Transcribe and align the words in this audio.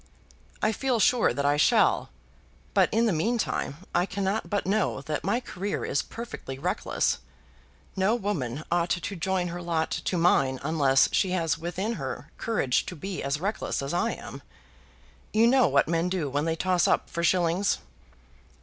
"I 0.63 0.71
feel 0.71 0.99
sure 0.99 1.31
that 1.31 1.45
I 1.45 1.57
shall. 1.57 2.09
But, 2.73 2.89
in 2.91 3.05
the 3.05 3.13
mean 3.13 3.37
time, 3.37 3.85
I 3.93 4.07
cannot 4.07 4.49
but 4.49 4.65
know 4.65 5.01
that 5.01 5.23
my 5.23 5.39
career 5.39 5.85
is 5.85 6.01
perfectly 6.01 6.57
reckless. 6.57 7.19
No 7.95 8.15
woman 8.15 8.63
ought 8.71 8.89
to 8.89 9.15
join 9.15 9.49
her 9.49 9.61
lot 9.61 9.91
to 9.91 10.17
mine 10.17 10.59
unless 10.63 11.07
she 11.11 11.29
has 11.37 11.59
within 11.59 11.93
her 12.01 12.31
courage 12.39 12.87
to 12.87 12.95
be 12.95 13.21
as 13.21 13.39
reckless 13.39 13.83
as 13.83 13.93
I 13.93 14.13
am. 14.13 14.41
You 15.33 15.45
know 15.45 15.67
what 15.67 15.87
men 15.87 16.09
do 16.09 16.31
when 16.31 16.45
they 16.45 16.55
toss 16.55 16.87
up 16.87 17.07
for 17.07 17.23
shillings?" 17.23 17.77